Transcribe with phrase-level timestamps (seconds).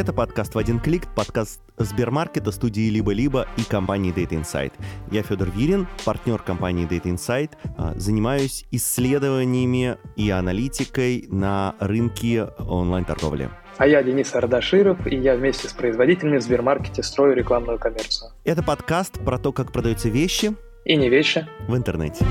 [0.00, 4.72] Это подкаст «В один клик», подкаст Сбермаркета, студии «Либо-либо» и компании Data Insight.
[5.10, 7.50] Я Федор Вирин, партнер компании Data Insight.
[7.76, 13.50] А, занимаюсь исследованиями и аналитикой на рынке онлайн-торговли.
[13.76, 18.30] А я Денис Ардаширов, и я вместе с производителями в Сбермаркете строю рекламную коммерцию.
[18.44, 22.24] Это подкаст про то, как продаются вещи и не вещи в интернете.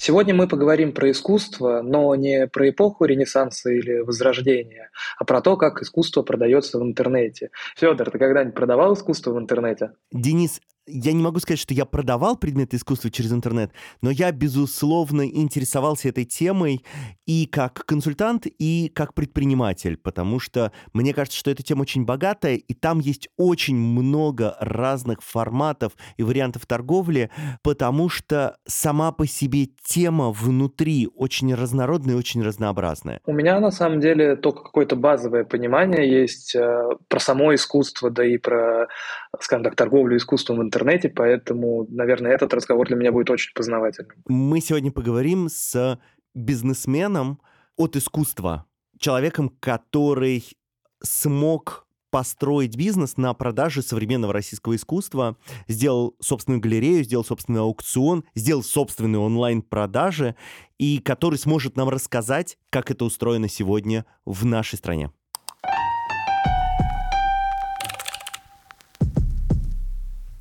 [0.00, 5.56] Сегодня мы поговорим про искусство, но не про эпоху Ренессанса или Возрождения, а про то,
[5.56, 7.50] как искусство продается в интернете.
[7.76, 9.94] Федор, ты когда-нибудь продавал искусство в интернете?
[10.12, 15.26] Денис, я не могу сказать, что я продавал предметы искусства через интернет, но я, безусловно,
[15.26, 16.84] интересовался этой темой
[17.26, 22.56] и как консультант, и как предприниматель, потому что мне кажется, что эта тема очень богатая,
[22.56, 27.30] и там есть очень много разных форматов и вариантов торговли,
[27.62, 33.20] потому что сама по себе тема внутри очень разнородная и очень разнообразная.
[33.26, 38.24] У меня, на самом деле, только какое-то базовое понимание есть э, про само искусство, да
[38.24, 38.88] и про,
[39.40, 43.52] скажем так, торговлю искусством в интернете интернете, поэтому, наверное, этот разговор для меня будет очень
[43.54, 44.16] познавательным.
[44.28, 45.98] Мы сегодня поговорим с
[46.34, 47.40] бизнесменом
[47.76, 48.66] от искусства,
[48.98, 50.44] человеком, который
[51.02, 58.62] смог построить бизнес на продаже современного российского искусства, сделал собственную галерею, сделал собственный аукцион, сделал
[58.62, 60.34] собственные онлайн-продажи,
[60.78, 65.12] и который сможет нам рассказать, как это устроено сегодня в нашей стране.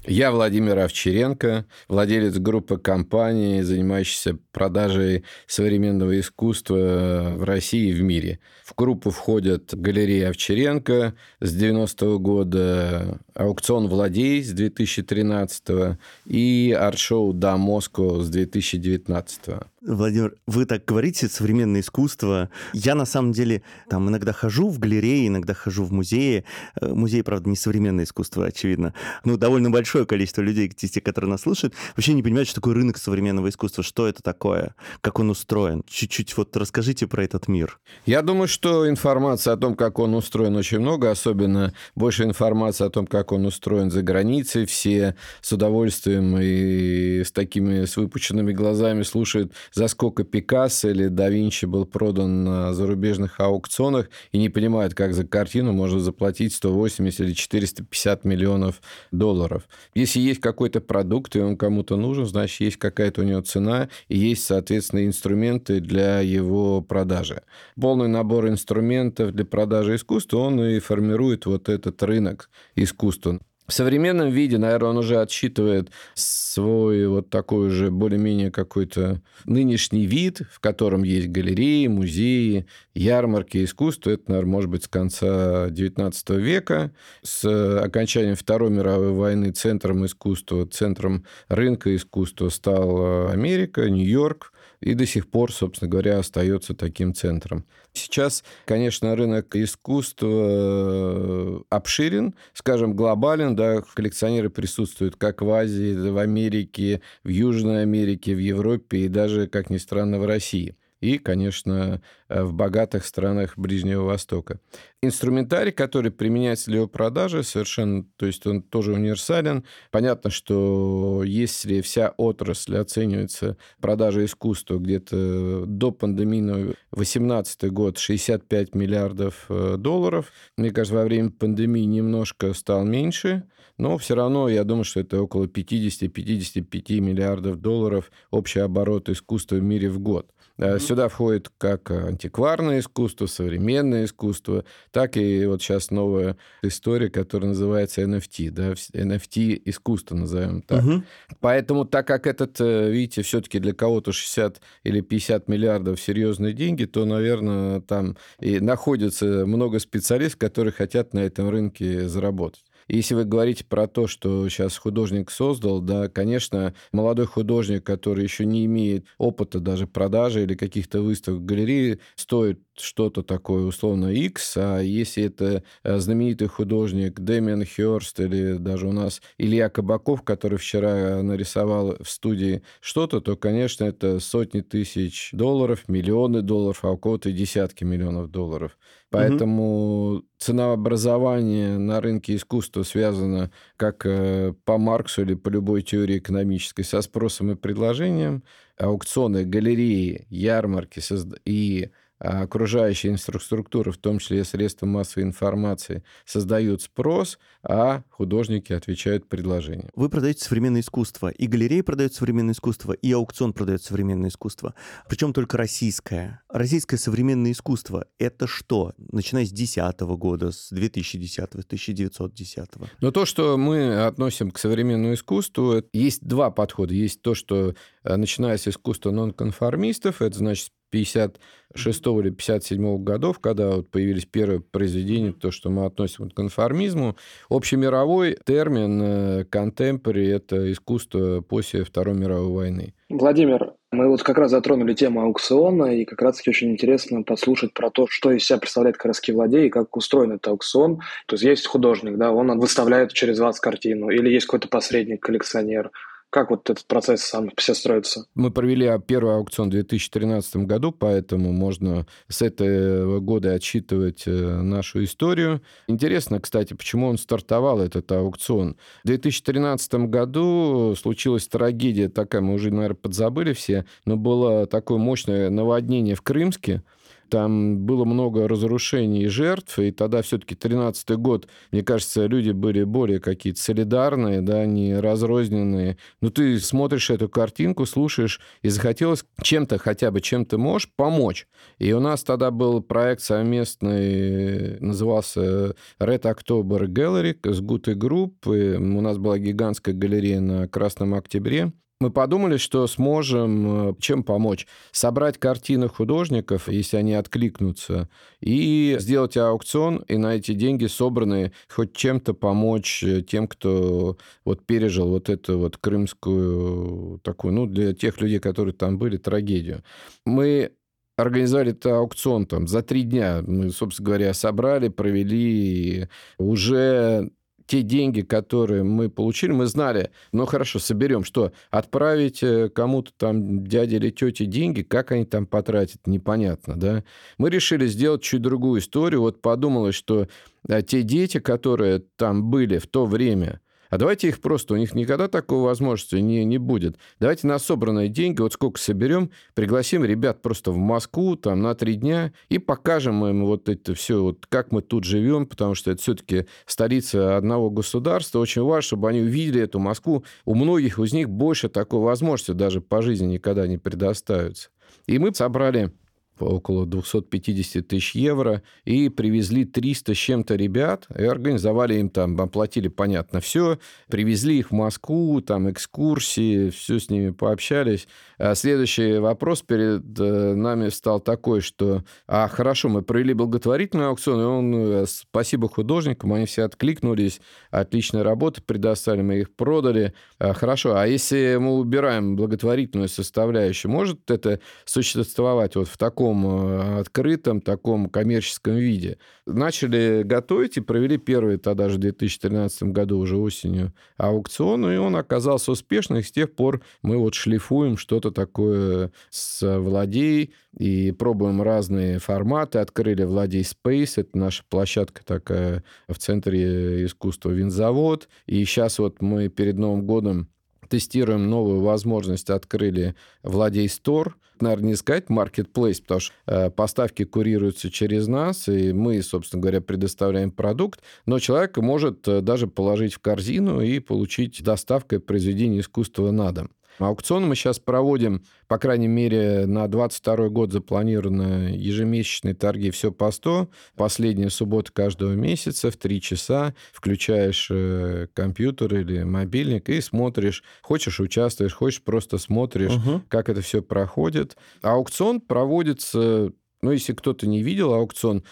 [0.10, 8.40] Я Владимир Овчаренко, владелец группы компаний, занимающейся продажей современного искусства в России и в мире.
[8.64, 17.58] В группу входят галерея Овчаренко с 90-го года, аукцион «Владей» с 2013 и арт-шоу «Да
[17.58, 19.67] Москва» с 2019 -го.
[19.87, 22.49] Владимир, вы так говорите, современное искусство.
[22.73, 26.43] Я, на самом деле, там иногда хожу в галереи, иногда хожу в музеи.
[26.81, 28.93] Э, музей, правда, не современное искусство, очевидно.
[29.23, 32.98] Ну, довольно большое количество людей, те, которые нас слушают, вообще не понимают, что такое рынок
[32.98, 35.83] современного искусства, что это такое, как он устроен.
[35.87, 37.80] Чуть-чуть вот расскажите про этот мир.
[38.05, 42.89] Я думаю, что информации о том, как он устроен, очень много, особенно больше информации о
[42.89, 44.65] том, как он устроен за границей.
[44.65, 51.30] Все с удовольствием и с такими с выпученными глазами слушают за сколько Пикассо или да
[51.30, 57.20] Винчи был продан на зарубежных аукционах и не понимают, как за картину можно заплатить 180
[57.20, 59.67] или 450 миллионов долларов.
[59.93, 64.17] Если есть какой-то продукт, и он кому-то нужен, значит, есть какая-то у него цена, и
[64.17, 67.43] есть, соответственно, инструменты для его продажи.
[67.80, 73.39] Полный набор инструментов для продажи искусства, он и формирует вот этот рынок искусства.
[73.67, 80.44] В современном виде, наверное, он уже отсчитывает свой вот такой уже более-менее какой-то нынешний вид,
[80.50, 84.11] в котором есть галереи, музеи, ярмарки искусства.
[84.11, 86.94] Это, наверное, может быть, с конца XIX века.
[87.23, 87.44] С
[87.83, 95.30] окончанием Второй мировой войны центром искусства, центром рынка искусства стал Америка, Нью-Йорк и до сих
[95.30, 97.65] пор, собственно говоря, остается таким центром.
[97.93, 106.17] Сейчас, конечно, рынок искусства э, обширен, скажем, глобален, да, коллекционеры присутствуют как в Азии, в
[106.17, 112.02] Америке, в Южной Америке, в Европе и даже, как ни странно, в России и, конечно,
[112.30, 114.60] э, в богатых странах Ближнего Востока.
[115.02, 119.64] Инструментарий, который применяется для его продажи, совершенно, то есть он тоже универсален.
[119.92, 129.46] Понятно, что если вся отрасль оценивается продажа искусства где-то до пандемийного 18 год 65 миллиардов
[129.50, 133.44] э, долларов, мне кажется, во время пандемии немножко стал меньше,
[133.78, 139.64] но все равно я думаю, что это около 50-55 миллиардов долларов общий оборот искусства в
[139.64, 140.31] мире в год.
[140.57, 140.80] Mm-hmm.
[140.80, 148.02] Сюда входит как антикварное искусство, современное искусство, так и вот сейчас новая история, которая называется
[148.02, 150.84] NFT, да, NFT искусство назовем так.
[150.84, 151.04] Mm-hmm.
[151.40, 156.86] Поэтому, так как этот, э, видите, все-таки для кого-то 60 или 50 миллиардов серьезные деньги,
[156.86, 162.64] то, наверное, там и находится много специалистов, которые хотят на этом рынке заработать.
[162.88, 168.45] Если вы говорите про то, что сейчас художник создал, да, конечно, молодой художник, который еще
[168.45, 174.57] не имеет опыта даже продажи или каких-то выставок в галерее, стоит что-то такое условно X,
[174.57, 180.57] а если это э, знаменитый художник Дэмиан Хёрст или даже у нас Илья Кабаков, который
[180.57, 186.98] вчера нарисовал в студии что-то, то, конечно, это сотни тысяч долларов, миллионы долларов, а у
[186.98, 188.78] кого-то десятки миллионов долларов.
[189.09, 190.25] Поэтому угу.
[190.38, 197.01] ценообразование на рынке искусства связано как э, по Марксу или по любой теории экономической со
[197.01, 198.44] спросом и предложением.
[198.77, 201.01] Аукционы, галереи, ярмарки
[201.45, 201.89] и
[202.19, 209.90] окружающая инфраструктура, в том числе средства массовой информации, создают спрос, а художники отвечают предложениям.
[209.96, 214.74] Вы продаете современное искусство, и галереи продают современное искусство, и аукцион продает современное искусство.
[215.10, 216.42] Причем только российское.
[216.50, 218.94] Российское современное искусство— это что?
[218.98, 222.69] Начиная с 2010 года, с 2010 с 1910
[223.02, 226.94] Но то, что мы относим к современному искусству, есть два подхода.
[226.94, 227.75] Есть то, что
[228.15, 235.33] начиная с искусства нонконформистов, это значит 56 или 57 годов, когда вот появились первые произведения,
[235.33, 237.15] то, что мы относим к конформизму.
[237.50, 239.45] Общемировой термин э,–
[240.36, 242.94] это искусство после Второй мировой войны.
[243.09, 247.89] Владимир, мы вот как раз затронули тему аукциона, и как раз-таки очень интересно послушать про
[247.89, 251.01] то, что из себя представляет краски владей и как устроен этот аукцион.
[251.25, 255.92] То есть есть художник, да, он выставляет через вас картину, или есть какой-то посредник, коллекционер–
[256.30, 258.26] как вот этот процесс сам все строится?
[258.36, 265.04] Мы провели первый аукцион в 2013 году, поэтому можно с этого года отсчитывать э, нашу
[265.04, 265.62] историю.
[265.88, 268.76] Интересно, кстати, почему он стартовал, этот аукцион.
[269.04, 275.50] В 2013 году случилась трагедия такая, мы уже, наверное, подзабыли все, но было такое мощное
[275.50, 276.84] наводнение в Крымске,
[277.30, 282.84] там было много разрушений и жертв, и тогда все-таки 13 год, мне кажется, люди были
[282.84, 285.98] более какие-то солидарные, да, не разрозненные.
[286.22, 291.48] Но ты смотришь эту картинку, слушаешь, и захотелось чем-то, хотя бы чем-то можешь помочь.
[291.78, 298.48] И у нас тогда был проект совместный, назывался Red October Gallery с Гута Групп.
[298.48, 304.68] У нас была гигантская галерея на Красном Октябре мы подумали, что сможем э, чем помочь.
[304.92, 308.10] Собрать картины художников, если они откликнутся,
[308.40, 314.66] и сделать аукцион, и на эти деньги собранные хоть чем-то помочь э, тем, кто вот
[314.66, 319.84] пережил вот эту вот крымскую такую, ну, для тех людей, которые там были, трагедию.
[320.26, 320.72] Мы
[321.18, 323.42] организовали это аукцион там за три дня.
[323.46, 326.08] Мы, собственно говоря, собрали, провели.
[326.38, 327.32] Уже
[327.68, 333.66] те деньги, которые мы получили, мы знали, ну хорошо, соберем, что отправить э, кому-то там
[333.66, 337.04] дяде или тете деньги, как они там потратят, непонятно, да.
[337.38, 339.22] Мы решили сделать чуть другую историю.
[339.22, 340.28] Вот подумалось, что
[340.68, 344.95] э, те дети, которые там были в то время, а давайте их просто, у них
[344.95, 346.98] никогда такой возможности не, не будет.
[347.19, 351.95] Давайте на собранные деньги, вот сколько соберем, пригласим ребят просто в Москву там на три
[351.95, 356.01] дня и покажем им вот это все, вот как мы тут живем, потому что это
[356.01, 358.39] все-таки столица одного государства.
[358.39, 360.24] Очень важно, чтобы они увидели эту Москву.
[360.45, 364.69] У многих из них больше такой возможности даже по жизни никогда не предоставится.
[365.06, 365.92] И мы собрали
[366.39, 372.88] около 250 тысяч евро, и привезли 300 с чем-то ребят, и организовали им там, оплатили,
[372.88, 373.80] понятно, все,
[374.10, 378.07] привезли их в Москву, там экскурсии, все с ними пообщались.
[378.38, 384.40] А следующий вопрос перед э, нами стал такой, что, а хорошо, мы провели благотворительный аукцион,
[384.40, 387.42] и он, э, спасибо художникам, они все откликнулись,
[387.72, 390.13] отличная работа предоставили, мы их продали.
[390.40, 396.46] А, хорошо, а если мы убираем благотворительную составляющую, может это существовать вот в таком таком
[396.46, 399.18] э, открытом, таком коммерческом виде.
[399.46, 405.16] Начали готовить и провели первый тогда же в 2013 году уже осенью аукцион, и он
[405.16, 411.62] оказался успешным, и с тех пор мы вот шлифуем что-то такое с Владей и пробуем
[411.62, 412.80] разные форматы.
[412.80, 419.48] Открыли Владей Space, это наша площадка такая в центре искусства Винзавод, и сейчас вот мы
[419.48, 420.50] перед Новым годом
[420.88, 427.90] тестируем новую возможность, открыли Владей Стор, наверное, не сказать marketplace, потому что э, поставки курируются
[427.92, 433.20] через нас, и мы, собственно говоря, предоставляем продукт, но человек может э, даже положить в
[433.20, 436.70] корзину и получить доставкой произведение искусства на дом.
[436.99, 443.25] Аукцион мы сейчас проводим, по крайней мере, на 22 год запланированы ежемесячные торги «Все по
[443.25, 443.68] 100».
[443.95, 450.63] Последняя суббота каждого месяца в 3 часа включаешь э, компьютер или мобильник и смотришь.
[450.81, 453.21] Хочешь, участвуешь, хочешь, просто смотришь, угу.
[453.27, 454.57] как это все проходит.
[454.81, 456.51] Аукцион проводится,
[456.81, 458.44] ну, если кто-то не видел аукцион,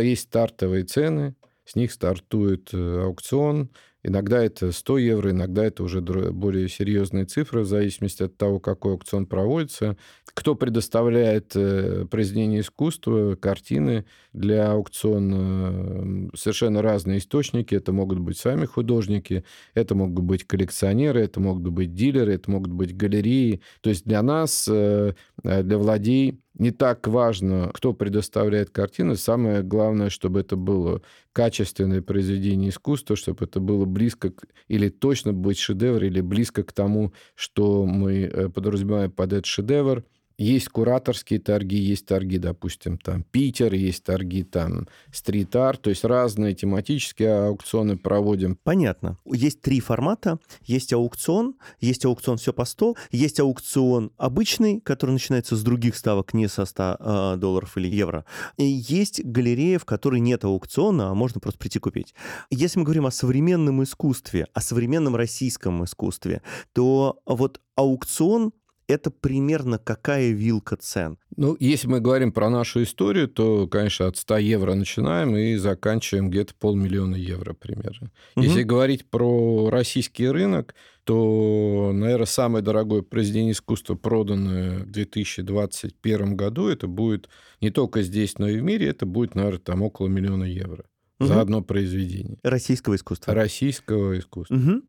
[0.00, 1.34] есть стартовые цены,
[1.64, 3.70] с них стартует э, аукцион,
[4.06, 8.92] Иногда это 100 евро, иногда это уже более серьезные цифры, в зависимости от того, какой
[8.92, 9.96] аукцион проводится.
[10.26, 17.74] Кто предоставляет э, произведения искусства, картины для аукциона, совершенно разные источники.
[17.74, 22.72] Это могут быть сами художники, это могут быть коллекционеры, это могут быть дилеры, это могут
[22.72, 23.62] быть галереи.
[23.80, 29.16] То есть для нас, э, для владей, не так важно, кто предоставляет картины.
[29.16, 35.32] Самое главное, чтобы это было качественное произведение искусства, чтобы это было близко к, или точно
[35.32, 40.04] быть шедевр, или близко к тому, что мы э, подразумеваем под этот шедевр.
[40.36, 46.54] Есть кураторские торги, есть торги, допустим, там Питер, есть торги там стрит-арт, то есть разные
[46.54, 48.58] тематические аукционы проводим.
[48.62, 49.16] Понятно.
[49.24, 50.38] Есть три формата.
[50.62, 56.34] Есть аукцион, есть аукцион все по 100, есть аукцион обычный, который начинается с других ставок,
[56.34, 58.24] не со 100 э, а, долларов или евро.
[58.56, 62.14] И есть галерея, в которой нет аукциона, а можно просто прийти купить.
[62.50, 68.52] Если мы говорим о современном искусстве, о современном российском искусстве, то вот аукцион
[68.88, 71.18] это примерно какая вилка цен?
[71.36, 76.30] Ну, если мы говорим про нашу историю, то, конечно, от 100 евро начинаем и заканчиваем
[76.30, 78.10] где-то полмиллиона евро примерно.
[78.36, 78.44] Угу.
[78.44, 80.74] Если говорить про российский рынок,
[81.04, 87.28] то, наверное, самое дорогое произведение искусства, проданное в 2021 году, это будет
[87.60, 90.84] не только здесь, но и в мире, это будет, наверное, там около миллиона евро
[91.18, 91.28] угу.
[91.28, 92.38] за одно произведение.
[92.42, 93.34] Российского искусства.
[93.34, 94.54] Российского искусства.
[94.54, 94.82] Угу.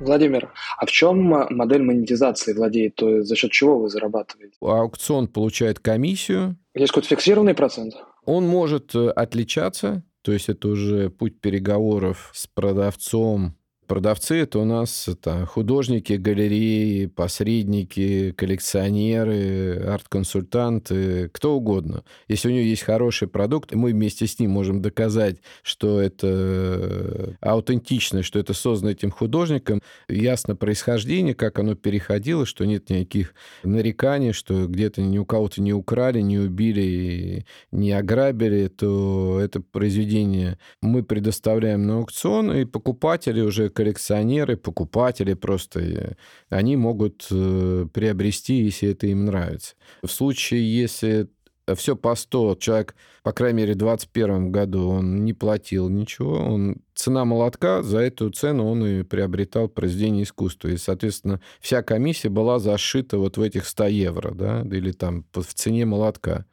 [0.00, 1.18] Владимир, а в чем
[1.50, 2.96] модель монетизации владеет?
[2.96, 4.56] То есть за счет чего вы зарабатываете?
[4.60, 6.56] Аукцион получает комиссию.
[6.74, 7.94] Есть какой-то фиксированный процент?
[8.24, 14.64] Он может э, отличаться, то есть это уже путь переговоров с продавцом Продавцы это у
[14.64, 22.02] нас это художники, галереи, посредники, коллекционеры, арт-консультанты, кто угодно.
[22.26, 28.22] Если у него есть хороший продукт, мы вместе с ним можем доказать, что это аутентично,
[28.22, 34.66] что это создано этим художником, ясно происхождение, как оно переходило, что нет никаких нареканий, что
[34.66, 41.86] где-то ни у кого-то не украли, не убили, не ограбили, то это произведение мы предоставляем
[41.86, 46.16] на аукцион, и покупатели уже коллекционеры, покупатели просто,
[46.48, 49.74] они могут э, приобрести, если это им нравится.
[50.02, 51.28] В случае, если
[51.74, 56.76] все по 100, человек, по крайней мере, в 2021 году он не платил ничего, он,
[56.94, 60.68] цена молотка, за эту цену он и приобретал произведение искусства.
[60.68, 65.54] И, соответственно, вся комиссия была зашита вот в этих 100 евро, да, или там в
[65.54, 66.44] цене молотка.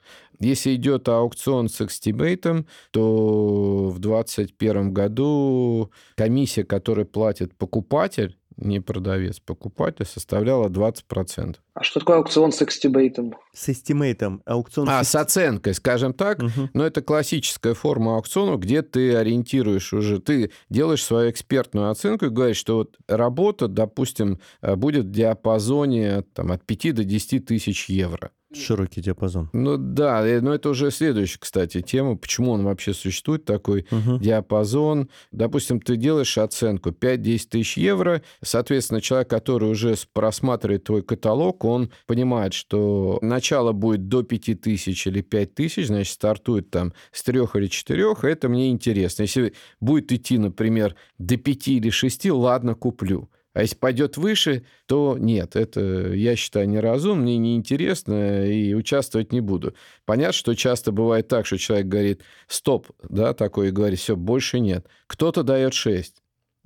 [0.42, 8.80] Если идет аукцион с estimate ом, то в 2021 году комиссия, которую платит покупатель, не
[8.80, 11.58] продавец, покупатель, составляла 20%.
[11.74, 13.36] А что такое аукцион с estimate ом?
[13.54, 14.42] С estimate ом.
[14.46, 16.40] Аукцион а, с оценкой, скажем так.
[16.40, 16.70] Угу.
[16.74, 22.30] Но это классическая форма аукциона, где ты ориентируешь уже, ты делаешь свою экспертную оценку и
[22.30, 27.90] говоришь, что вот работа, допустим, э, будет в диапазоне там, от 5 до 10 тысяч
[27.90, 28.32] евро.
[28.54, 29.50] Широкий диапазон.
[29.54, 34.18] Ну да, э, но это уже следующая, кстати, тема, почему он вообще существует, такой угу.
[34.20, 35.10] диапазон.
[35.32, 41.92] Допустим, ты делаешь оценку 5-10 тысяч евро, соответственно, человек, который уже просматривает твой каталог, он
[42.08, 47.40] понимает, что начало будет до 5 тысяч или 5 тысяч, значит, стартует там с 3
[47.54, 49.24] или 4, это мне интересно.
[49.24, 53.30] Если будет идти, например, до 5 или 6, ладно, куплю.
[53.54, 59.42] А если пойдет выше, то нет, это, я считаю, неразумно, мне неинтересно и участвовать не
[59.42, 59.74] буду.
[60.06, 64.60] Понятно, что часто бывает так, что человек говорит, стоп, да, такой, и говорит, все, больше
[64.60, 64.88] нет.
[65.08, 66.16] Кто-то дает 6.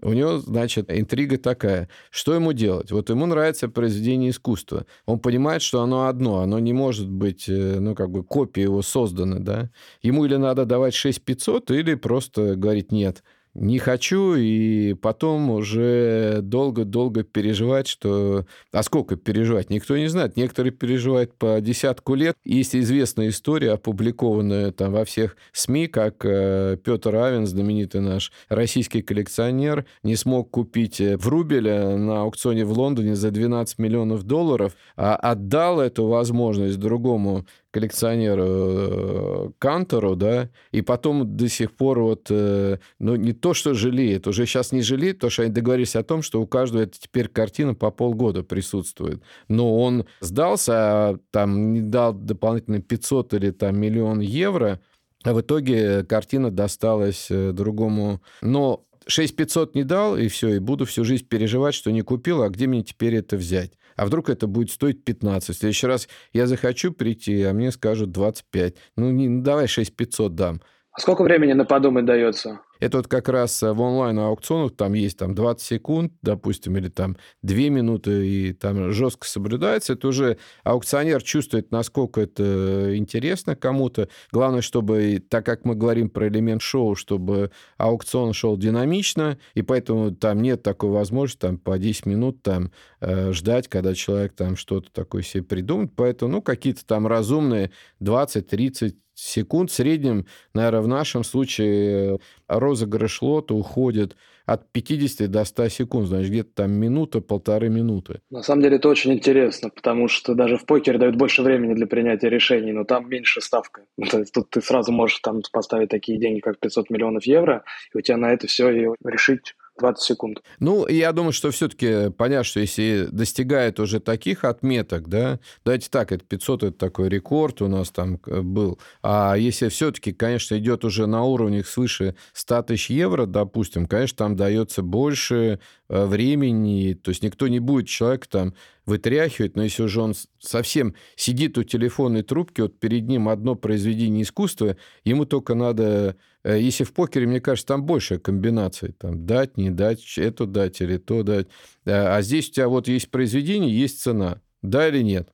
[0.02, 1.90] У него, значит, интрига такая.
[2.12, 2.92] Что ему делать?
[2.92, 4.86] Вот ему нравится произведение искусства.
[5.06, 8.82] Он понимает, что оно одно, оно не может быть, э, ну, как бы копия его
[8.82, 9.72] создана, да?
[10.02, 13.24] Ему или надо давать 6500, или просто говорить нет–
[13.56, 18.46] не хочу, и потом уже долго-долго переживать, что...
[18.74, 19.70] А сколько переживать?
[19.70, 20.36] Никто не знает.
[20.36, 22.36] Некоторые переживают по десятку лет.
[22.44, 29.02] Есть известная история, опубликованная там во всех СМИ, как э, Петр Авен, знаменитый наш российский
[29.02, 35.16] коллекционер, не смог купить э, Врубеля на аукционе в Лондоне за 12 миллионов долларов, а
[35.16, 37.46] отдал эту возможность другому
[37.76, 43.74] коллекционеру э, Кантору, да, и потом до сих пор вот, э, ну, не то, что
[43.74, 46.98] жалеет, уже сейчас не жалеет, потому что они договорились о том, что у каждого это
[46.98, 49.22] теперь картина по полгода присутствует.
[49.50, 54.80] Но он сдался, а там не дал дополнительно 500 или там миллион евро,
[55.26, 58.22] а в итоге картина досталась э, другому.
[58.42, 62.48] Но 6500 не дал, и все, и буду всю жизнь переживать, что не купил, а
[62.48, 63.74] где мне теперь это взять?
[63.96, 65.56] А вдруг это будет стоить 15?
[65.56, 68.76] В следующий раз я захочу прийти, а мне скажут 25.
[68.98, 70.62] Ну, не, ну давай 6500 дам.
[70.92, 72.60] А сколько времени на подумать дается?
[72.80, 77.18] Это вот как раз э, в онлайн-аукционах там есть там 20 секунд, допустим, или там
[77.44, 79.94] 2 минуты, и там жестко соблюдается.
[79.94, 84.10] Это уже аукционер чувствует, насколько это интересно кому-то.
[84.32, 90.12] Главное, чтобы, так как мы говорим про элемент шоу, чтобы аукцион шел динамично, и поэтому
[90.12, 94.92] там нет такой возможности там по 10 минут там э, ждать, когда человек там что-то
[94.92, 95.92] такое себе придумает.
[95.96, 99.72] Поэтому, ну, какие-то там разумные 20, 30, секунд.
[99.72, 106.30] В среднем, наверное, в нашем случае розыгрыш лота уходит от 50 до 100 секунд, значит,
[106.30, 108.22] где-то там минута, полторы минуты.
[108.30, 111.88] На самом деле это очень интересно, потому что даже в покере дают больше времени для
[111.88, 113.82] принятия решений, но там меньше ставка.
[114.12, 117.98] То есть тут ты сразу можешь там поставить такие деньги, как 500 миллионов евро, и
[117.98, 120.42] у тебя на это все и решить 20 секунд.
[120.60, 126.12] Ну, я думаю, что все-таки понятно, что если достигает уже таких отметок, да, давайте так,
[126.12, 130.86] это 500, это такой рекорд у нас там э, был, а если все-таки, конечно, идет
[130.86, 137.10] уже на уровнях свыше 100 тысяч евро, допустим, конечно, там дается больше э, времени, то
[137.10, 138.54] есть никто не будет человека там
[138.86, 144.24] вытряхивать, но если уже он совсем сидит у телефонной трубки, вот перед ним одно произведение
[144.24, 146.16] искусства, ему только надо
[146.54, 148.92] если в покере, мне кажется, там больше комбинаций.
[148.92, 151.48] Там дать, не дать, эту дать или то дать.
[151.86, 154.42] Э, а здесь у тебя вот есть произведение, есть цена.
[154.62, 155.30] Да или нет?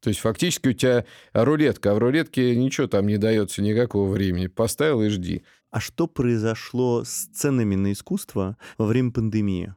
[0.00, 4.46] То есть фактически у тебя рулетка, а в рулетке ничего там не дается никакого времени.
[4.46, 5.42] Поставил и жди.
[5.70, 9.74] А что произошло с ценами на искусство во время пандемии?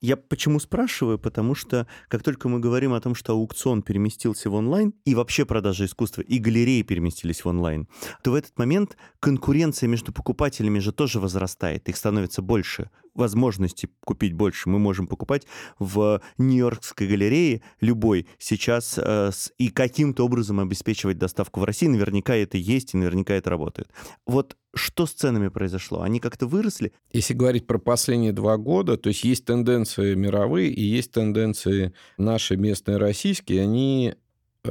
[0.00, 1.18] Я почему спрашиваю?
[1.18, 5.44] Потому что как только мы говорим о том, что аукцион переместился в онлайн, и вообще
[5.44, 7.88] продажи искусства, и галереи переместились в онлайн,
[8.22, 14.32] то в этот момент конкуренция между покупателями же тоже возрастает, их становится больше возможности купить
[14.32, 14.68] больше.
[14.68, 15.46] Мы можем покупать
[15.78, 21.86] в Нью-Йоркской галерее любой сейчас э, с, и каким-то образом обеспечивать доставку в России.
[21.86, 23.88] Наверняка это есть, и наверняка это работает.
[24.26, 26.02] Вот что с ценами произошло?
[26.02, 26.92] Они как-то выросли?
[27.12, 32.56] Если говорить про последние два года, то есть есть тенденции мировые и есть тенденции наши
[32.56, 34.14] местные российские, они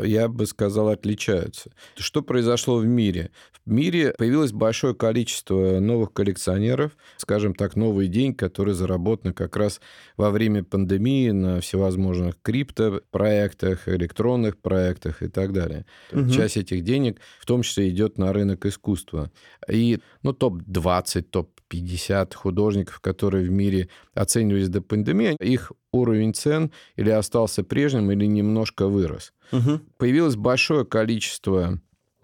[0.03, 1.71] я бы сказал, отличаются.
[1.95, 3.31] Что произошло в мире?
[3.65, 9.81] В мире появилось большое количество новых коллекционеров, скажем так, новый день, который заработан как раз
[10.15, 15.85] во время пандемии на всевозможных криптопроектах, электронных проектах и так далее.
[16.13, 16.29] Угу.
[16.29, 19.31] Часть этих денег в том числе идет на рынок искусства.
[19.69, 21.23] И ну, топ-20,
[21.67, 28.25] топ-50 художников, которые в мире оценивались до пандемии, их уровень цен или остался прежним, или
[28.25, 29.33] немножко вырос.
[29.51, 29.81] Угу.
[29.97, 31.79] Появилось большое количество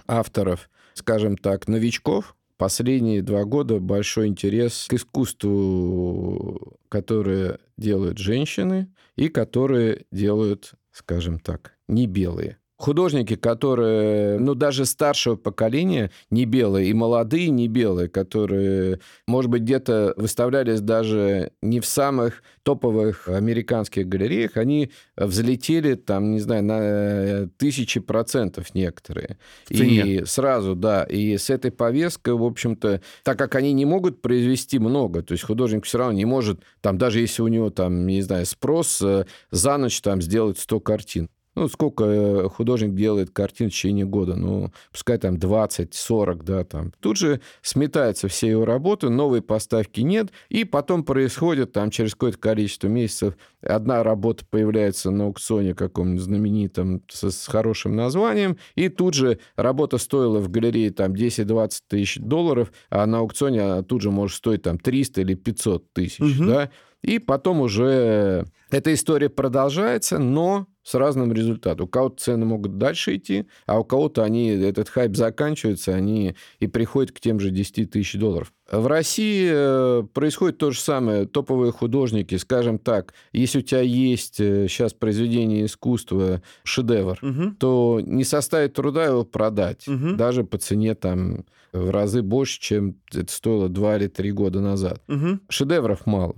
[0.07, 2.35] авторов, скажем так, новичков.
[2.57, 11.73] Последние два года большой интерес к искусству, которое делают женщины и которые делают, скажем так,
[11.87, 18.99] не белые художники, которые, ну, даже старшего поколения, не белые, и молодые не белые, которые,
[19.27, 26.39] может быть, где-то выставлялись даже не в самых топовых американских галереях, они взлетели там, не
[26.39, 29.37] знаю, на тысячи процентов некоторые.
[29.69, 34.79] И сразу, да, и с этой повесткой, в общем-то, так как они не могут произвести
[34.79, 38.21] много, то есть художник все равно не может, там, даже если у него, там, не
[38.21, 41.29] знаю, спрос, э, за ночь там сделать 100 картин.
[41.55, 44.35] Ну, сколько э, художник делает картин в течение года?
[44.35, 46.91] Ну, пускай там 20-40, да, там.
[46.99, 52.37] Тут же сметаются все его работы, новой поставки нет, и потом происходит там через какое-то
[52.39, 59.13] количество месяцев одна работа появляется на аукционе каком-нибудь знаменитом с, с хорошим названием, и тут
[59.13, 64.11] же работа стоила в галерее там 10-20 тысяч долларов, а на аукционе она тут же
[64.11, 66.45] может стоить там 300 или 500 тысяч, угу.
[66.45, 66.69] да,
[67.03, 71.85] и потом уже эта история продолжается, но с разным результатом.
[71.85, 76.67] У кого-то цены могут дальше идти, а у кого-то они, этот хайп заканчивается, они и
[76.67, 78.53] приходят к тем же 10 тысяч долларов.
[78.71, 81.25] В России э, происходит то же самое.
[81.25, 87.51] Топовые художники, скажем так, если у тебя есть сейчас э, произведение искусства, шедевр, угу.
[87.59, 90.15] то не составит труда его продать, угу.
[90.15, 95.01] даже по цене там в разы больше, чем это стоило 2 или 3 года назад.
[95.07, 95.39] Угу.
[95.49, 96.35] Шедевров мало.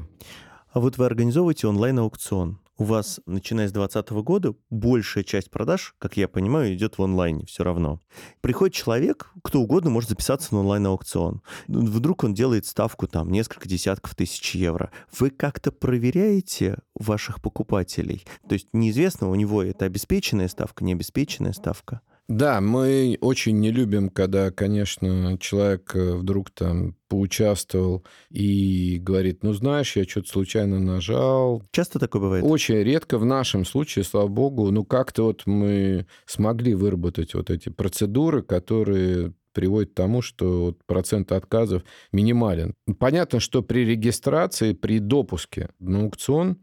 [0.71, 6.17] А вот вы организовываете онлайн-аукцион у вас, начиная с 2020 года, большая часть продаж, как
[6.17, 8.01] я понимаю, идет в онлайне все равно.
[8.41, 11.41] Приходит человек, кто угодно может записаться на онлайн-аукцион.
[11.67, 14.91] Вдруг он делает ставку там несколько десятков тысяч евро.
[15.17, 18.25] Вы как-то проверяете ваших покупателей?
[18.47, 22.01] То есть неизвестно, у него это обеспеченная ставка, не обеспеченная ставка?
[22.27, 29.53] Да, мы очень не любим, когда, конечно, человек э, вдруг там поучаствовал и говорит, ну,
[29.53, 31.63] знаешь, я что-то случайно нажал.
[31.71, 32.43] Часто такое бывает?
[32.43, 33.19] Очень редко.
[33.19, 39.33] В нашем случае, слава богу, ну, как-то вот мы смогли выработать вот эти процедуры, которые
[39.53, 42.73] приводит к тому, что процент отказов минимален.
[42.99, 46.57] Понятно, что при регистрации, при допуске на аукцион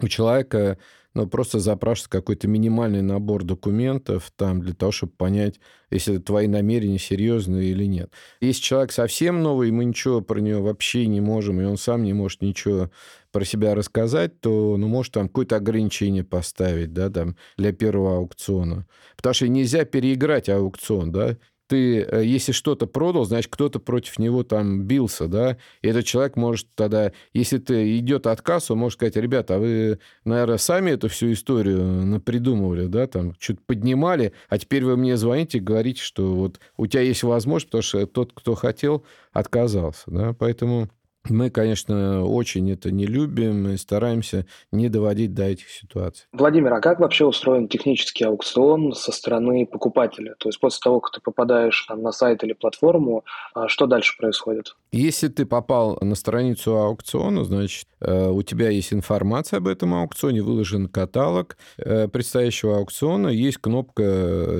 [0.00, 0.78] у человека
[1.16, 5.58] ну, просто запрашивается какой-то минимальный набор документов там для того, чтобы понять,
[5.90, 8.12] если твои намерения серьезные или нет.
[8.42, 12.12] Если человек совсем новый, мы ничего про него вообще не можем, и он сам не
[12.12, 12.90] может ничего
[13.32, 18.86] про себя рассказать, то, ну, может, там какое-то ограничение поставить, да, там, для первого аукциона.
[19.16, 24.42] Потому что нельзя переиграть аукцион, да, ты, э, если что-то продал, значит, кто-то против него
[24.42, 29.16] там бился, да, и этот человек может тогда, если ты идет отказ, он может сказать,
[29.16, 34.84] ребята, а вы, наверное, сами эту всю историю напридумывали, да, там, что-то поднимали, а теперь
[34.84, 39.04] вы мне звоните говорите, что вот у тебя есть возможность, потому что тот, кто хотел,
[39.32, 40.88] отказался, да, поэтому
[41.28, 46.26] мы, конечно, очень это не любим и стараемся не доводить до этих ситуаций.
[46.32, 50.34] Владимир, а как вообще устроен технический аукцион со стороны покупателя?
[50.38, 54.16] То есть после того, как ты попадаешь там, на сайт или платформу, а что дальше
[54.18, 54.76] происходит?
[54.92, 60.42] Если ты попал на страницу аукциона, значит, э, у тебя есть информация об этом аукционе,
[60.42, 64.02] выложен каталог э, предстоящего аукциона, есть кнопка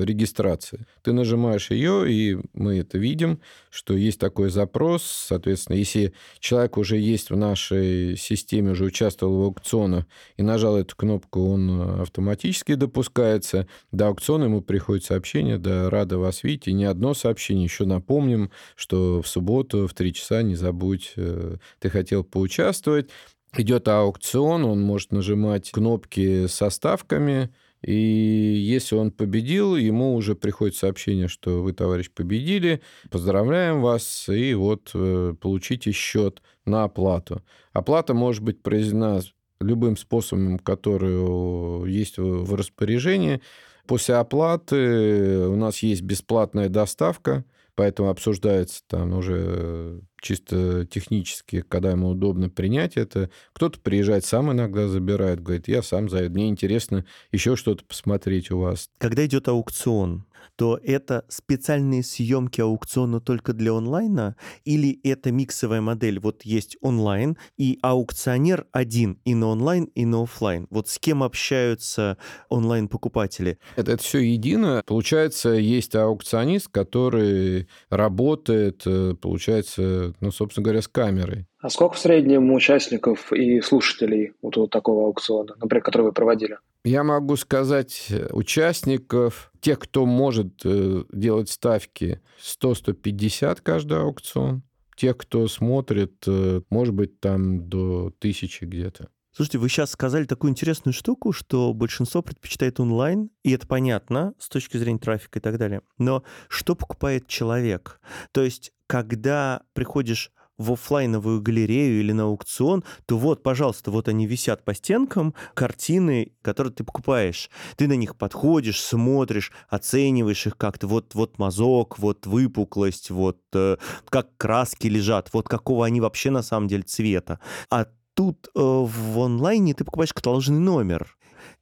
[0.03, 0.85] регистрации.
[1.03, 5.03] Ты нажимаешь ее, и мы это видим, что есть такой запрос.
[5.03, 10.05] Соответственно, если человек уже есть в нашей системе, уже участвовал в аукционах
[10.37, 13.67] и нажал эту кнопку, он автоматически допускается.
[13.91, 16.67] До аукциона ему приходит сообщение, да, рада вас видеть.
[16.67, 21.13] И не одно сообщение, еще напомним, что в субботу в 3 часа часа, не забудь,
[21.15, 23.09] э, ты хотел поучаствовать.
[23.55, 27.49] Идет аукцион, он может нажимать кнопки со ставками,
[27.81, 34.53] и если он победил, ему уже приходит сообщение, что вы, товарищ, победили, поздравляем вас, и
[34.55, 37.43] вот э, получите счет на оплату.
[37.73, 39.21] Оплата может быть произведена
[39.59, 43.41] любым способом, который есть в распоряжении.
[43.85, 52.09] После оплаты у нас есть бесплатная доставка, поэтому обсуждается там уже чисто технически, когда ему
[52.09, 53.29] удобно принять это.
[53.53, 58.59] Кто-то приезжает сам иногда забирает, говорит, я сам заеду, мне интересно еще что-то посмотреть у
[58.59, 58.89] вас.
[58.97, 66.19] Когда идет аукцион, то это специальные съемки аукциона только для онлайна или это миксовая модель?
[66.19, 70.67] Вот есть онлайн, и аукционер один и на онлайн, и на офлайн.
[70.69, 72.17] Вот с кем общаются
[72.49, 73.59] онлайн-покупатели?
[73.75, 74.81] Это, это все едино.
[74.85, 81.47] Получается, есть аукционист, который работает, э, получается, ну, собственно говоря, с камерой.
[81.59, 86.59] А сколько в среднем участников и слушателей вот, вот такого аукциона, например, который вы проводили?
[86.83, 94.61] Я могу сказать, э, участников, тех, кто может э, делать ставки, 100-150 каждый аукцион.
[94.95, 99.09] Тех, кто смотрит, э, может быть, там до тысячи где-то.
[99.35, 104.49] Слушайте, вы сейчас сказали такую интересную штуку, что большинство предпочитает онлайн, и это понятно с
[104.49, 105.81] точки зрения трафика и так далее.
[105.97, 107.99] Но что покупает человек?
[108.31, 114.25] То есть, когда приходишь в офлайновую галерею или на аукцион, то вот, пожалуйста, вот они
[114.25, 117.49] висят по стенкам, картины, которые ты покупаешь.
[117.75, 120.87] Ты на них подходишь, смотришь, оцениваешь их как-то.
[120.87, 123.77] Вот, вот мазок, вот выпуклость, вот э,
[124.09, 127.39] как краски лежат, вот какого они вообще на самом деле цвета.
[127.69, 131.17] А тут э, в онлайне ты покупаешь каталожный номер.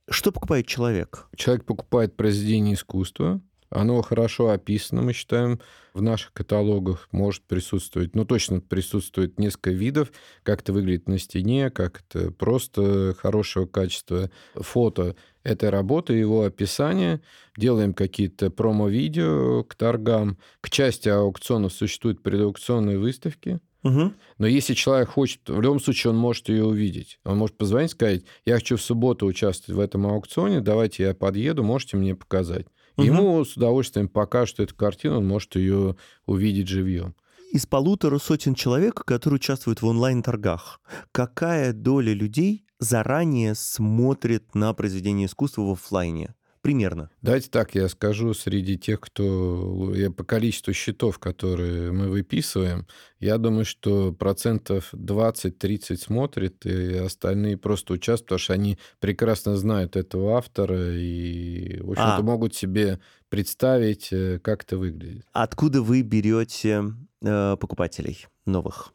[0.09, 1.27] Что покупает человек?
[1.35, 5.59] Человек покупает произведение искусства, оно хорошо описано, мы считаем,
[5.93, 10.11] в наших каталогах может присутствовать, ну, точно присутствует несколько видов,
[10.43, 17.21] как это выглядит на стене, как это просто хорошего качества фото этой работы, его описание.
[17.55, 20.37] Делаем какие-то промо-видео к торгам.
[20.59, 24.13] К части аукционов существуют предаукционные выставки, Угу.
[24.39, 27.19] но если человек хочет, в любом случае он может ее увидеть.
[27.23, 31.63] Он может позвонить, сказать, я хочу в субботу участвовать в этом аукционе, давайте я подъеду,
[31.63, 32.65] можете мне показать.
[32.97, 33.05] Угу.
[33.05, 37.15] Ему с удовольствием покажут эту картину, он может ее увидеть живьем.
[37.51, 40.81] Из полутора сотен человек, которые участвуют в онлайн-торгах,
[41.11, 46.35] какая доля людей заранее смотрит на произведение искусства в офлайне?
[46.65, 47.11] Примерно.
[47.21, 49.93] Давайте так я скажу, среди тех, кто...
[49.93, 52.87] Я по количеству счетов, которые мы выписываем,
[53.19, 59.95] я думаю, что процентов 20-30 смотрит, и остальные просто участвуют, потому что они прекрасно знают
[59.95, 62.21] этого автора и, в общем-то, а.
[62.23, 62.99] могут себе
[63.29, 65.23] представить, э, как это выглядит.
[65.33, 66.83] Откуда вы берете
[67.21, 68.91] э, покупателей новых?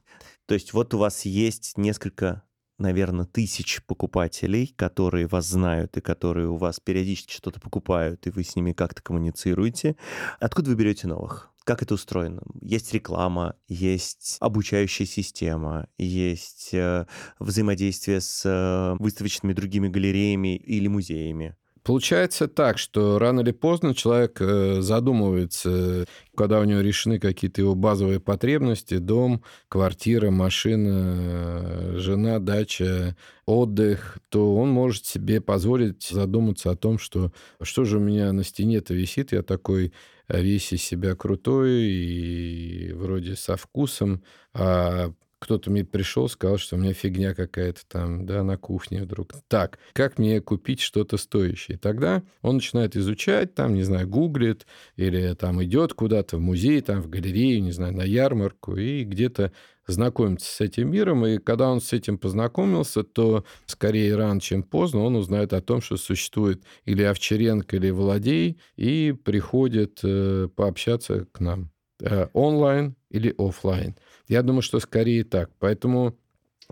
[0.47, 2.43] То есть вот у вас есть несколько
[2.81, 8.43] наверное, тысяч покупателей, которые вас знают и которые у вас периодически что-то покупают, и вы
[8.43, 9.97] с ними как-то коммуницируете.
[10.41, 11.51] Откуда вы берете новых?
[11.65, 12.43] Как это устроено?
[12.63, 17.07] Есть реклама, есть обучающая система, есть э,
[17.39, 21.57] взаимодействие с э, выставочными другими галереями или музеями.
[21.83, 27.75] Получается так, что рано или поздно человек э, задумывается, когда у него решены какие-то его
[27.75, 33.17] базовые потребности, дом, квартира, машина, э, жена, дача,
[33.47, 38.45] отдых, то он может себе позволить задуматься о том, что что же у меня на
[38.45, 39.93] стене-то висит, я такой
[40.29, 46.79] весь из себя крутой и вроде со вкусом, а кто-то мне пришел, сказал, что у
[46.79, 49.33] меня фигня какая-то там, да, на кухне вдруг.
[49.49, 51.79] Так, как мне купить что-то стоящее?
[51.79, 57.01] Тогда он начинает изучать, там, не знаю, гуглит, или там идет куда-то в музей, там,
[57.01, 59.53] в галерею, не знаю, на ярмарку, и где-то
[59.87, 65.01] знакомиться с этим миром, и когда он с этим познакомился, то скорее рано, чем поздно
[65.01, 71.41] он узнает о том, что существует или Овчаренко, или Владей, и приходит э, пообщаться к
[71.41, 73.97] нам э, онлайн или офлайн.
[74.31, 75.51] Я думаю, что скорее так.
[75.59, 76.17] Поэтому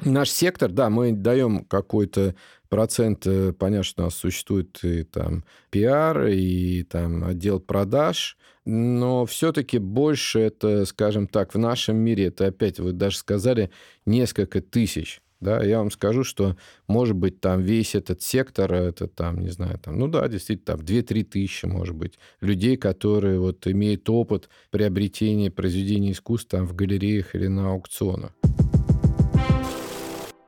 [0.04, 2.36] наш сектор, да, мы даем какой-то
[2.68, 9.26] процент, э, понятно, что у нас существует и там пиар, и там отдел продаж, но
[9.26, 13.72] все-таки больше это, скажем так, в нашем мире, это опять, вы даже сказали,
[14.06, 15.20] несколько тысяч.
[15.40, 16.56] Да, я вам скажу, что,
[16.88, 20.84] может быть, там весь этот сектор, это там, не знаю, там, ну да, действительно, там
[20.84, 27.36] 2-3 тысячи, может быть, людей, которые вот имеют опыт приобретения произведений искусства там, в галереях
[27.36, 28.32] или на аукционах.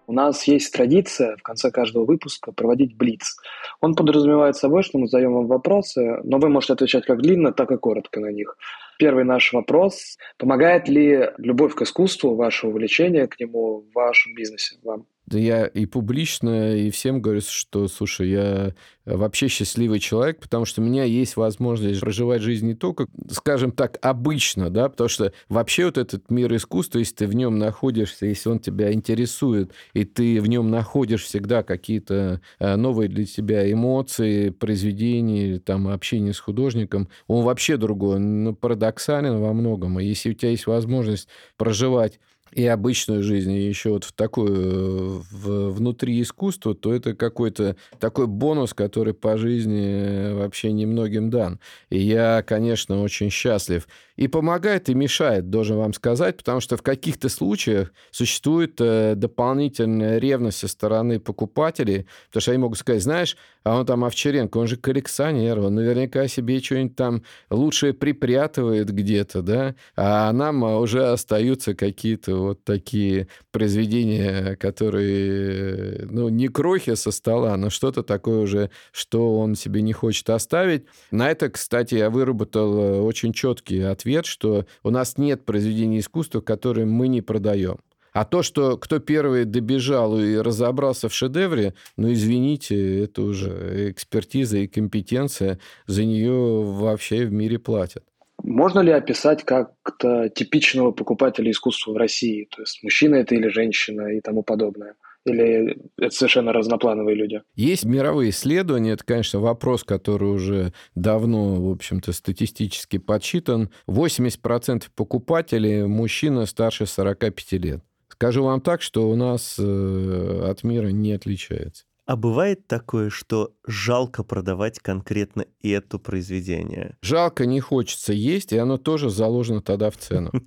[0.09, 3.37] У нас есть традиция в конце каждого выпуска проводить блиц.
[3.81, 7.71] Он подразумевает собой, что мы задаем вам вопросы, но вы можете отвечать как длинно, так
[7.71, 8.57] и коротко на них.
[9.01, 10.19] Первый наш вопрос.
[10.37, 15.07] Помогает ли любовь к искусству, ваше увлечение к нему в вашем бизнесе вам?
[15.31, 18.75] Да я и публично, и всем говорю, что, слушай, я
[19.07, 23.99] вообще счастливый человек, потому что у меня есть возможность проживать жизнь не только, скажем так,
[24.03, 28.49] обычно, да, потому что вообще вот этот мир искусства, если ты в нем находишься, если
[28.49, 34.51] он тебя интересует, и ты в нем находишь всегда какие-то э, новые для тебя эмоции,
[34.51, 40.01] произведения, там, общение с художником, он вообще другой, он ну, парадоксален во многом.
[40.01, 42.19] И если у тебя есть возможность проживать
[42.53, 48.27] и обычную жизнь, и еще вот в такую в, внутри искусства, то это какой-то такой
[48.27, 51.61] бонус, который по жизни вообще немногим дан.
[51.91, 53.87] И я, конечно, очень счастлив
[54.21, 60.19] и помогает, и мешает, должен вам сказать, потому что в каких-то случаях существует э, дополнительная
[60.19, 64.67] ревность со стороны покупателей, потому что они могут сказать, знаешь, а он там Овчаренко, он
[64.67, 71.75] же коллекционер, он наверняка себе что-нибудь там лучшее припрятывает где-то, да, а нам уже остаются
[71.75, 79.39] какие-то вот такие произведения, которые, ну, не крохи со стола, но что-то такое уже, что
[79.39, 80.85] он себе не хочет оставить.
[81.11, 86.87] На это, кстати, я выработал очень четкий ответ, что у нас нет произведений искусства, которые
[86.87, 87.79] мы не продаем.
[88.13, 94.59] А то, что кто первый добежал и разобрался в шедевре, ну, извините, это уже экспертиза
[94.59, 98.05] и компетенция, за нее вообще в мире платят.
[98.51, 102.49] Можно ли описать как-то типичного покупателя искусства в России?
[102.51, 104.97] То есть мужчина это или женщина и тому подобное?
[105.25, 107.43] Или это совершенно разноплановые люди?
[107.55, 108.95] Есть мировые исследования.
[108.95, 113.71] Это, конечно, вопрос, который уже давно, в общем-то, статистически подсчитан.
[113.87, 117.81] 80% покупателей мужчина старше 45 лет.
[118.09, 121.85] Скажу вам так, что у нас э, от мира не отличается.
[122.11, 126.97] А бывает такое, что жалко продавать конкретно это произведение?
[127.03, 130.33] Жалко не хочется есть, и оно тоже заложено тогда в цену.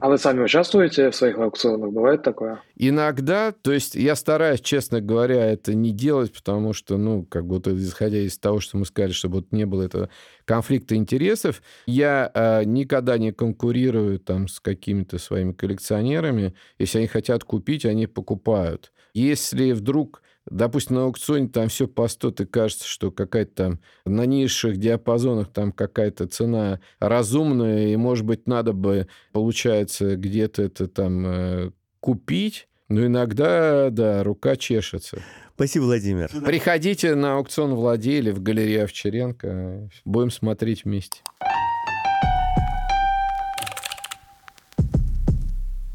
[0.00, 1.90] А вы сами участвуете в своих аукционах?
[1.90, 2.60] Бывает такое?
[2.74, 7.58] Иногда, то есть я стараюсь, честно говоря, это не делать, потому что, ну, как бы,
[7.78, 10.10] исходя из того, что мы сказали, чтобы вот не было этого
[10.44, 16.54] конфликта интересов, я э, никогда не конкурирую там с какими-то своими коллекционерами.
[16.78, 18.92] Если они хотят купить, они покупают.
[19.14, 24.26] Если вдруг Допустим, на аукционе там все по 100, ты кажется, что какая-то там на
[24.26, 31.26] низших диапазонах там какая-то цена разумная, и, может быть, надо бы, получается, где-то это там
[31.26, 35.22] э, купить, но иногда, да, рука чешется.
[35.54, 36.30] Спасибо, Владимир.
[36.44, 39.88] Приходите на аукцион Влади или в галерею Овчаренко.
[40.04, 41.22] Будем смотреть вместе.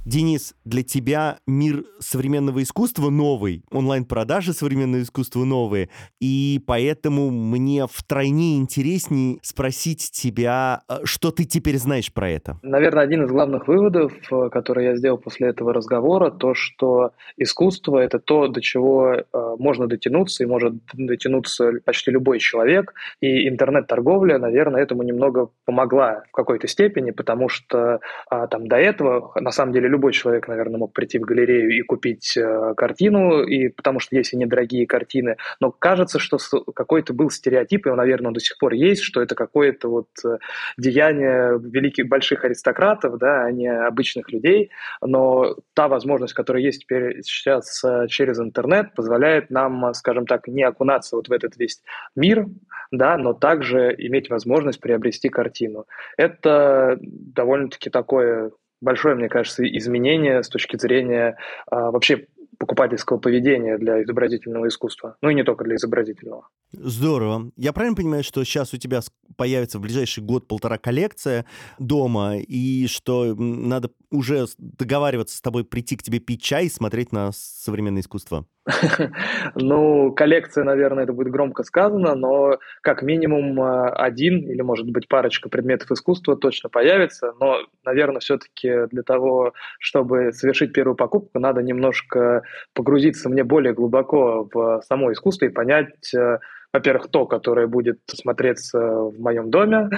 [0.10, 8.58] Денис, для тебя мир современного искусства новый, онлайн-продажи современного искусства новые, и поэтому мне втройне
[8.58, 12.58] интереснее спросить тебя, э, что ты теперь знаешь про это.
[12.64, 17.98] Наверное, один из главных выводов, э, который я сделал после этого разговора, то, что искусство—
[18.00, 19.24] это то, до чего э,
[19.60, 26.32] можно дотянуться, и может дотянуться почти любой человек, и интернет-торговля, наверное, этому немного помогла в
[26.32, 30.94] какой-то степени, потому что а, там до этого, на самом деле, любой человек, наверное, мог
[30.94, 35.72] прийти в галерею и купить э, картину, и потому что есть и недорогие картины, но
[35.72, 36.38] кажется, что
[36.74, 40.38] какой-то был стереотип, и он, наверное, до сих пор есть, что это какое-то вот э,
[40.78, 47.22] деяние великих больших аристократов, да, а не обычных людей, но та возможность, которая есть теперь
[47.24, 51.82] сейчас э, через интернет, позволяет нам, скажем так, не окунаться вот в этот весь
[52.16, 52.46] мир,
[52.92, 55.86] да, но также иметь возможность приобрести картину.
[56.16, 61.38] Это довольно-таки такое большое, мне кажется, изменение с точки зрения
[61.70, 62.28] а, вообще
[62.60, 65.16] покупательского поведения для изобразительного искусства.
[65.22, 66.50] Ну и не только для изобразительного.
[66.74, 67.52] Здорово.
[67.56, 69.00] Я правильно понимаю, что сейчас у тебя
[69.38, 71.46] появится в ближайший год-полтора коллекция
[71.80, 77.14] дома, и что надо уже договариваться с тобой прийти к тебе пить чай и смотреть
[77.14, 78.46] на современное искусство?
[79.56, 85.08] Ну, коллекция, наверное, это будет громко сказано, но как минимум э, один или, может быть,
[85.08, 87.34] парочка предметов искусства точно появится.
[87.40, 94.50] Но, наверное, все-таки для того, чтобы совершить первую покупку, надо немножко погрузиться мне более глубоко
[94.54, 96.40] в само искусство и понять, э,
[96.72, 99.90] во-первых, то, которое будет смотреться в моем доме,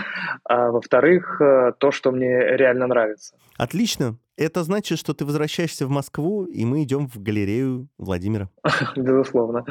[0.45, 3.35] а во-вторых, э, то, что мне реально нравится.
[3.57, 4.15] Отлично.
[4.41, 8.49] Это значит, что ты возвращаешься в Москву, и мы идем в галерею Владимира.
[8.95, 9.63] Безусловно.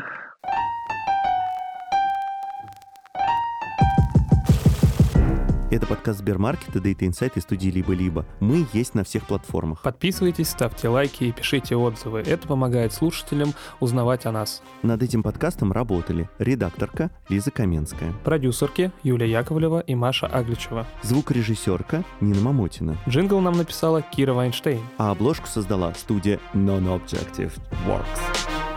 [5.71, 8.27] Это подкаст Сбермаркета, Data Insight и студии «Либо-либо».
[8.41, 9.83] Мы есть на всех платформах.
[9.83, 12.25] Подписывайтесь, ставьте лайки и пишите отзывы.
[12.27, 14.63] Это помогает слушателям узнавать о нас.
[14.83, 22.41] Над этим подкастом работали редакторка Лиза Каменская, продюсерки Юлия Яковлева и Маша Агличева, звукорежиссерка Нина
[22.41, 22.99] Мамотина.
[23.09, 24.81] Джингл нам написала Кира Вайнштейн.
[24.99, 27.53] А обложку создала студия Non-Objective
[27.87, 28.70] Works.